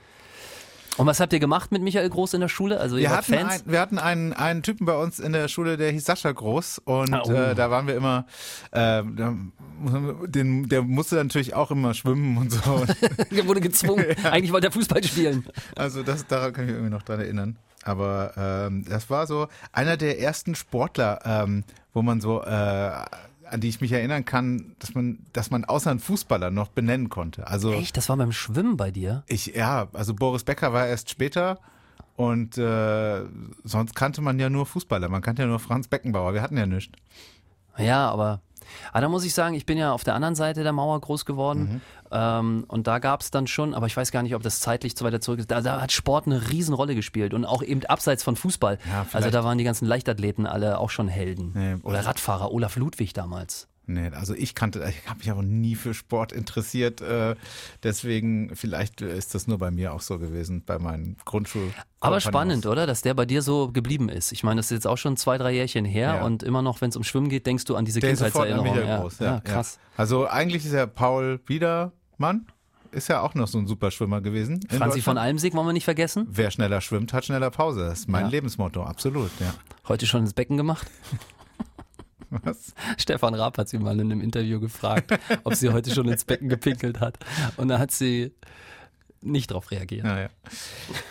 [0.96, 2.80] Und was habt ihr gemacht mit Michael Groß in der Schule?
[2.80, 3.52] Also ihr Wir hatten, Fans?
[3.52, 6.78] ein, wir hatten einen, einen Typen bei uns in der Schule, der hieß Sascha Groß
[6.84, 7.32] und Ah, oh.
[7.32, 8.26] äh, da waren wir immer,
[8.72, 9.02] äh,
[10.26, 12.84] den, der musste natürlich auch immer schwimmen und so.
[13.30, 14.06] Der wurde gezwungen.
[14.24, 15.44] Eigentlich wollte er Fußball spielen.
[15.74, 17.56] Also das, daran kann ich mich irgendwie noch dran erinnern.
[17.84, 22.90] Aber ähm, das war so einer der ersten Sportler, ähm, wo man so, äh,
[23.50, 27.08] an die ich mich erinnern kann, dass man, dass man außer einen Fußballer noch benennen
[27.08, 27.46] konnte.
[27.46, 27.96] Also Echt?
[27.96, 29.24] Das war beim Schwimmen bei dir?
[29.28, 31.58] ich, ja, also Boris Becker war erst später
[32.16, 33.22] und äh,
[33.64, 35.08] sonst kannte man ja nur Fußballer.
[35.08, 36.34] Man kannte ja nur Franz Beckenbauer.
[36.34, 36.92] Wir hatten ja nichts.
[37.78, 38.40] Ja, aber,
[38.92, 41.24] aber da muss ich sagen, ich bin ja auf der anderen Seite der Mauer groß
[41.24, 41.60] geworden.
[41.60, 41.80] Mhm.
[42.12, 44.96] Ähm, und da gab es dann schon, aber ich weiß gar nicht, ob das zeitlich
[44.96, 45.50] zu weiter zurück ist.
[45.50, 48.78] Da, da hat Sport eine Riesenrolle gespielt und auch eben abseits von Fußball.
[48.90, 51.52] Ja, also da waren die ganzen Leichtathleten alle auch schon Helden.
[51.54, 53.68] Nee, Oder Radfahrer, Olaf Ludwig damals.
[53.88, 57.00] Nee, also ich kannte, ich habe mich aber nie für Sport interessiert.
[57.00, 57.36] Äh,
[57.84, 61.70] deswegen, vielleicht ist das nur bei mir auch so gewesen, bei meinen Grundschul.
[62.00, 62.86] Aber spannend, oder?
[62.86, 64.32] Dass der bei dir so geblieben ist.
[64.32, 66.24] Ich meine, das ist jetzt auch schon zwei, drei Jährchen her Ja.
[66.24, 68.76] und immer noch, wenn es um Schwimmen geht, denkst du an diese Der Kindheitserinnerung.
[68.76, 69.00] Ja.
[69.00, 69.18] Groß.
[69.20, 69.78] Ja, Ja, krass.
[69.96, 72.46] Also eigentlich ist ja Paul Biedermann,
[72.90, 74.60] ist ja auch noch so ein super Schwimmer gewesen.
[74.68, 75.16] Franzi von.
[75.18, 76.26] Almsig wollen wir nicht vergessen.
[76.30, 77.86] Wer schneller schwimmt, hat schneller Pause.
[77.88, 78.30] Das ist mein Ja.
[78.30, 79.54] Lebensmotto, absolut, ja.
[79.86, 80.88] Heute schon ins Becken gemacht.
[82.42, 82.74] Was?
[82.98, 86.48] Stefan Raab hat sie mal in einem Interview gefragt, ob sie heute schon ins Becken
[86.48, 87.18] gepinkelt hat.
[87.56, 88.32] Und da hat sie
[89.22, 90.04] nicht drauf reagiert.
[90.04, 90.28] Naja.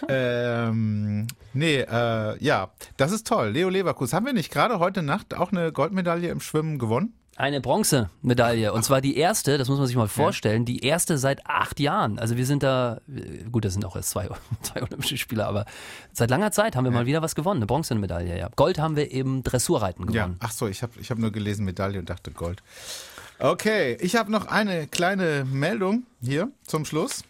[0.08, 3.50] ähm, nee, äh, ja, das ist toll.
[3.50, 4.14] Leo Leverkus.
[4.14, 7.14] Haben wir nicht gerade heute Nacht auch eine Goldmedaille im Schwimmen gewonnen?
[7.38, 8.72] Eine Bronzemedaille.
[8.72, 12.18] Und zwar die erste, das muss man sich mal vorstellen, die erste seit acht Jahren.
[12.18, 13.02] Also wir sind da,
[13.52, 14.30] gut, das sind auch erst zwei,
[14.62, 15.66] zwei olympische Spieler, aber
[16.14, 18.50] seit langer Zeit haben wir mal wieder was gewonnen, eine Bronzemedaille, ja.
[18.56, 20.24] Gold haben wir im Dressurreiten Ja.
[20.28, 20.38] gewonnen.
[20.40, 22.64] Ach so, ich habe ich hab nur gelesen Medaille und dachte Gold.
[23.40, 27.24] Okay, ich habe noch eine kleine Meldung hier zum Schluss.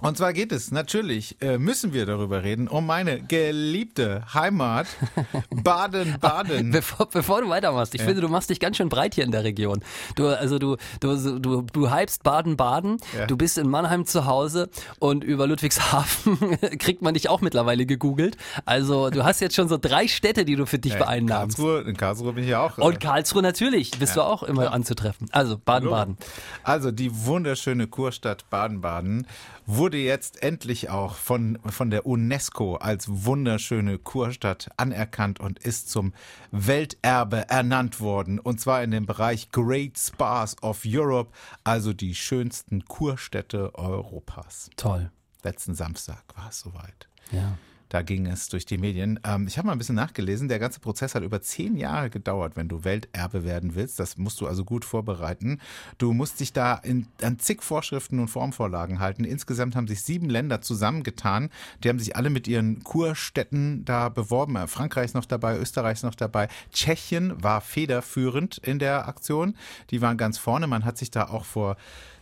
[0.00, 4.86] Und zwar geht es natürlich, äh, müssen wir darüber reden, um meine geliebte Heimat
[5.50, 6.70] Baden-Baden.
[6.72, 9.44] Bevor, bevor du weitermachst, ich finde, du machst dich ganz schön breit hier in der
[9.44, 9.80] Region.
[10.16, 13.26] Du, also du, du, du, du hypst Baden-Baden, Ja.
[13.26, 16.38] du bist in Mannheim zu Hause und über Ludwigshafen
[16.78, 18.36] kriegt man dich auch mittlerweile gegoogelt.
[18.64, 21.56] Also du hast jetzt schon so drei Städte, die du für dich Äh, beeinnahmst.
[21.58, 22.78] Karlsruhe, in Karlsruhe bin ich ja auch.
[22.78, 25.28] äh, Und Karlsruhe natürlich, bist du auch immer anzutreffen.
[25.32, 26.16] Also Baden-Baden.
[26.62, 29.26] Also die wunderschöne Kurstadt Baden-Baden
[29.66, 35.90] wurde wurde jetzt endlich auch von, von der UNESCO als wunderschöne Kurstadt anerkannt und ist
[35.90, 36.12] zum
[36.52, 38.38] Welterbe ernannt worden.
[38.38, 41.32] Und zwar in dem Bereich Great Spas of Europe,
[41.64, 44.70] also die schönsten Kurstädte Europas.
[44.76, 45.10] Toll.
[45.42, 47.08] Letzten Samstag war es soweit.
[47.32, 47.58] Ja.
[47.90, 49.18] Da ging es durch die Medien.
[49.24, 50.48] Ähm, ich habe mal ein bisschen nachgelesen.
[50.48, 53.98] Der ganze Prozess hat über zehn Jahre gedauert, wenn du Welterbe werden willst.
[53.98, 55.60] Das musst du also gut vorbereiten.
[55.98, 59.24] Du musst dich da in, an zig Vorschriften und Formvorlagen halten.
[59.24, 61.50] Insgesamt haben sich sieben Länder zusammengetan.
[61.82, 64.54] Die haben sich alle mit ihren Kurstätten da beworben.
[64.54, 66.46] Äh, Frankreich ist noch dabei, Österreich ist noch dabei.
[66.72, 69.56] Tschechien war federführend in der Aktion.
[69.90, 70.68] Die waren ganz vorne.
[70.68, 71.76] Man hat sich da auch vor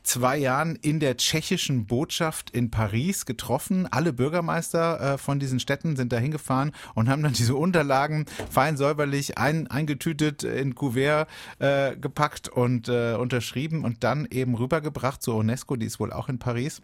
[0.08, 3.86] zwei Jahren in der tschechischen Botschaft in Paris getroffen.
[3.90, 8.76] Alle Bürgermeister äh, von diesen Städten sind da hingefahren und haben dann diese Unterlagen fein
[8.76, 15.36] säuberlich ein, eingetütet, in Kuvert äh, gepackt und äh, unterschrieben und dann eben rübergebracht zur
[15.36, 16.80] UNESCO, die ist wohl auch in Paris.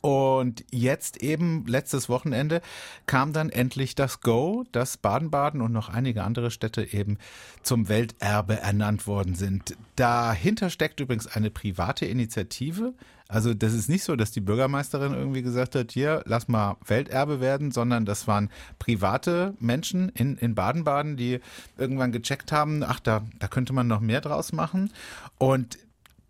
[0.00, 2.62] Und jetzt eben letztes Wochenende
[3.06, 7.18] kam dann endlich das Go, dass Baden-Baden und noch einige andere Städte eben
[7.62, 9.76] zum Welterbe ernannt worden sind.
[9.96, 12.94] Dahinter steckt übrigens eine private Initiative.
[13.26, 17.40] Also das ist nicht so, dass die Bürgermeisterin irgendwie gesagt hat, hier, lass mal Welterbe
[17.40, 21.40] werden, sondern das waren private Menschen in, in Baden-Baden, die
[21.76, 24.92] irgendwann gecheckt haben, ach, da, da könnte man noch mehr draus machen.
[25.36, 25.78] Und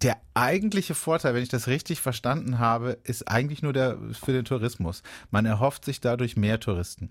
[0.02, 4.44] der eigentliche Vorteil, wenn ich das richtig verstanden habe, ist eigentlich nur der für den
[4.44, 5.02] Tourismus.
[5.30, 7.11] Man erhofft sich dadurch mehr Touristen.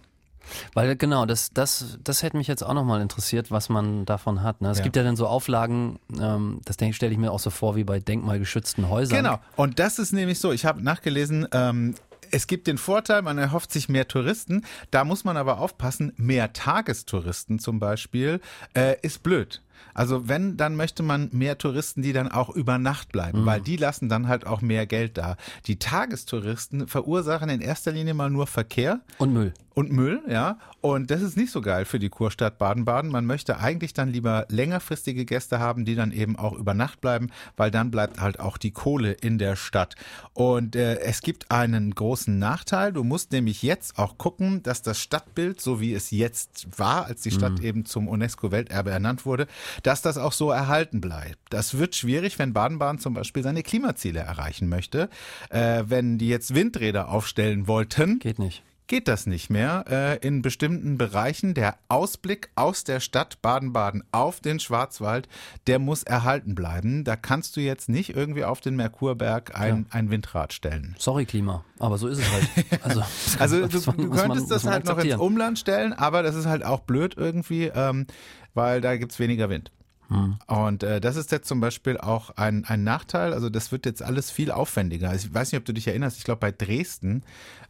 [0.73, 4.62] Weil genau, das, das, das hätte mich jetzt auch nochmal interessiert, was man davon hat.
[4.62, 4.69] Ne?
[4.69, 4.84] Es Ja.
[4.86, 8.00] gibt ja dann so Auflagen, ähm, das stelle ich mir auch so vor wie bei
[8.00, 9.17] denkmalgeschützten Häusern.
[9.17, 9.39] Genau.
[9.58, 11.95] Und das ist nämlich so, ich habe nachgelesen, ähm,
[12.32, 14.65] es gibt den Vorteil, man erhofft sich mehr Touristen.
[14.91, 18.41] Da muss man aber aufpassen, mehr Tagestouristen zum Beispiel
[18.73, 19.62] äh, ist blöd.
[19.94, 23.78] Also wenn, dann möchte man mehr Touristen, die dann auch über Nacht bleiben, weil die
[23.78, 25.38] lassen dann halt auch mehr Geld da.
[25.66, 29.54] Die Tagestouristen verursachen in erster Linie mal nur Verkehr Und Müll.
[29.74, 30.58] und Müll, ja.
[30.82, 33.12] Und das ist nicht so geil für die Kurstadt Baden-Baden.
[33.12, 37.30] Man möchte eigentlich dann lieber längerfristige Gäste haben, die dann eben auch über Nacht bleiben,
[37.58, 39.96] weil dann bleibt halt auch die Kohle in der Stadt.
[40.34, 42.94] Und äh, es gibt einen großen Nachteil.
[42.94, 47.22] Du musst nämlich jetzt auch gucken, dass das Stadtbild, so wie es jetzt war, als
[47.22, 49.48] die Stadt eben zum UNESCO-Welterbe ernannt wurde,
[49.84, 51.39] dass das auch so erhalten bleibt.
[51.49, 55.10] Das wird schwierig, wenn Baden-Baden zum Beispiel seine Klimaziele erreichen möchte.
[55.49, 58.63] Äh, wenn die jetzt Windräder aufstellen wollten, Geht nicht.
[58.88, 59.84] Geht das nicht mehr.
[59.89, 65.28] Äh, in bestimmten Bereichen der Ausblick aus der Stadt Baden-Baden auf den Schwarzwald,
[65.67, 67.04] der muss erhalten bleiben.
[67.04, 70.95] Da kannst du jetzt nicht irgendwie auf den Merkurberg ein, ein Windrad stellen.
[71.00, 71.63] Sorry, Klima.
[71.80, 72.84] Aber so ist es halt.
[72.84, 73.04] Also,
[73.39, 75.15] Also du, man- du man- könntest muss das man halt noch ins.
[75.15, 78.08] Umland stellen, aber das ist halt auch blöd irgendwie, ähm,
[78.54, 79.71] weil da gibt's weniger Wind.
[80.10, 80.38] Hm.
[80.47, 83.34] Und äh, das ist jetzt zum Beispiel auch ein, ein Nachteil.
[83.34, 85.13] Also das wird jetzt alles viel aufwendiger.
[85.13, 86.17] Ich weiß nicht, ob du dich erinnerst.
[86.17, 87.23] Ich glaube, bei Dresden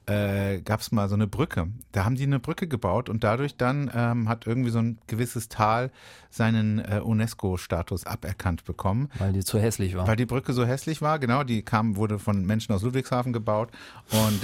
[0.07, 1.67] äh, gab es mal so eine Brücke.
[1.91, 5.49] Da haben die eine Brücke gebaut und dadurch dann ähm, hat irgendwie so ein gewisses
[5.49, 5.91] Tal
[6.29, 9.09] seinen äh, UNESCO-Status aberkannt bekommen.
[9.17, 10.07] Weil die zu hässlich war.
[10.07, 13.69] Weil die Brücke so hässlich war, genau, die kam, wurde von Menschen aus Ludwigshafen gebaut
[14.11, 14.41] und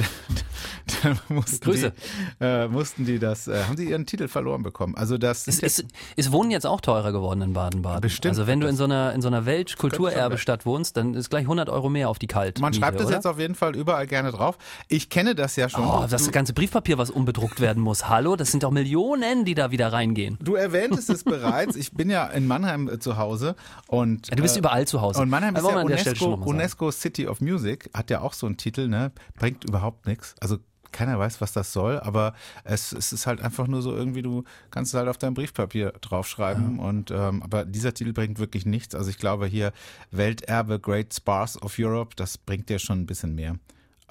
[1.04, 1.94] dann mussten Grüße.
[2.40, 4.96] die, äh, mussten die das, äh, haben sie ihren Titel verloren bekommen.
[4.96, 8.02] Also das Es sind ist, ist Wohnen jetzt auch teurer geworden in Baden-Baden.
[8.02, 8.32] Bestimmt.
[8.32, 11.70] Also wenn du in so einer, in so einer Weltkulturerbestadt wohnst, dann ist gleich 100
[11.70, 12.60] Euro mehr auf die Kalt.
[12.60, 14.58] man schreibt es jetzt auf jeden Fall überall gerne drauf.
[14.88, 15.86] Ich kenne das ja schon.
[15.86, 18.10] Oh, das ganze Briefpapier, was unbedruckt werden muss.
[18.10, 20.38] Hallo, das sind doch Millionen, die da wieder reingehen.
[20.42, 21.76] du erwähntest es bereits.
[21.76, 23.56] Ich bin ja in Mannheim äh, zu Hause
[23.88, 25.22] und Ja, du bist äh, überall zu Hause.
[25.22, 26.34] Und Mannheim ist ja UNESCO.
[26.34, 29.12] UNESCO City of Music, hat ja auch so einen Titel, ne?
[29.38, 30.36] Bringt überhaupt nichts.
[30.40, 30.58] Also
[30.94, 34.44] keiner weiß, was das soll, aber es, es ist halt einfach nur so irgendwie, du
[34.72, 38.96] kannst es halt auf dein Briefpapier draufschreiben und ähm, aber dieser Titel bringt wirklich nichts.
[38.96, 39.74] Also ich glaube hier
[40.12, 43.56] Welterbe Great Spas of Europe, das bringt dir schon ein bisschen mehr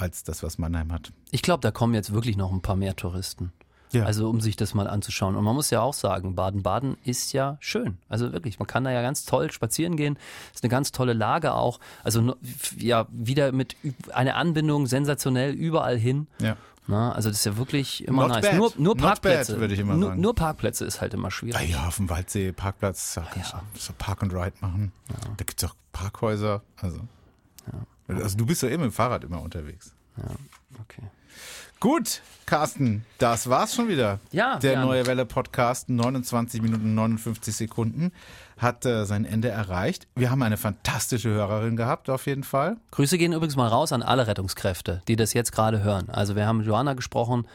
[0.03, 1.13] als das, was Mannheim hat.
[1.31, 3.53] Ich glaube, da kommen jetzt wirklich noch ein paar mehr Touristen.
[3.93, 4.05] Ja.
[4.05, 5.37] Also um sich das mal anzuschauen.
[5.37, 7.99] Und man muss ja auch sagen, Baden-Baden ist ja schön.
[8.09, 10.19] Also wirklich, man kann da ja ganz toll spazieren gehen.
[10.55, 11.79] Ist eine ganz tolle Lage auch.
[12.03, 12.35] Also
[12.79, 13.77] ja, wieder mit
[14.13, 16.27] einer Anbindung sensationell überall hin.
[16.41, 16.57] Ja.
[16.89, 18.43] Na, also das ist ja wirklich immer Not nice.
[18.43, 18.57] bad.
[18.57, 19.53] Nur, nur Parkplätze.
[19.53, 20.21] bad, würde ich immer nur, sagen.
[20.21, 21.61] nur Parkplätze ist halt immer schwierig.
[21.61, 24.91] Ah ja, auf dem Waldsee Parkplatz, da kannst du so Park and Ride machen.
[25.37, 26.63] Da gibt's auch Parkhäuser.
[26.81, 27.01] Also.
[28.21, 29.95] Also du bist ja immer mit dem Fahrrad immer unterwegs.
[30.81, 31.03] Okay.
[31.81, 34.21] Gut, Carsten, das war's schon wieder.
[34.31, 34.87] Ja, Der Jan.
[34.87, 38.13] neue Welle Podcast, 29 Minuten 59 Sekunden,
[38.57, 40.07] hat äh, sein Ende erreicht.
[40.15, 42.77] Wir haben eine fantastische Hörerin gehabt, auf jeden Fall.
[42.93, 46.09] Grüße gehen übrigens mal raus an alle Rettungskräfte, die das jetzt gerade hören.
[46.09, 47.49] Also wir haben mit Joanna gesprochen.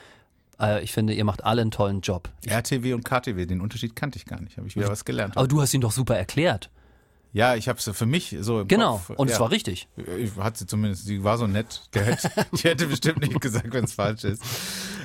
[0.59, 2.27] Äh, Ich finde, ihr macht alle einen tollen Job.
[2.45, 4.57] RTW und KTW, den Unterschied kannte ich gar nicht.
[4.57, 5.37] Habe ich wieder was gelernt.
[5.37, 6.69] Aber du hast ihn doch super erklärt.
[7.33, 9.17] Ja, ich habe sie für mich so im Genau, Kopf.
[9.19, 9.33] und ja.
[9.35, 9.87] es war richtig.
[10.17, 11.83] Ich Hat sie zumindest, die war so nett.
[11.93, 14.41] Der hätte, die hätte bestimmt nicht gesagt, wenn es falsch ist.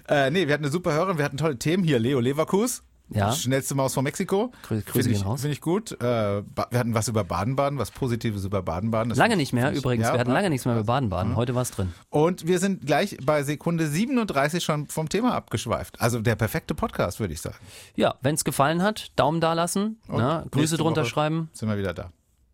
[0.09, 1.99] Äh, nee, wir hatten eine super Hörerin, wir hatten tolle Themen hier.
[1.99, 2.83] Leo Leverkus.
[3.15, 3.33] Ja.
[3.33, 4.53] Schnellste Maus von Mexiko.
[4.69, 5.41] Grü- Grüße Finde ich, raus.
[5.43, 5.93] find ich gut.
[6.01, 6.05] Äh,
[6.45, 9.15] wir hatten was über Baden-Baden, was Positives über Baden-Baden.
[9.15, 10.07] Lange nicht mehr übrigens.
[10.07, 11.37] ja, Wir hatten lange nichts mehr über Baden-Baden.
[11.37, 11.93] Heute war es drin.
[12.11, 16.01] Und wir sind gleich bei Sekunde 37 schon vom Thema abgeschweift.
[16.01, 17.57] Also der perfekte Podcast, würde ich sagen.
[17.97, 21.51] Ja, wenn es gefallen hat, Daumen da lassen, ne, Grüße drunter Woche schreiben.
[21.53, 22.11] Sind wir wieder da.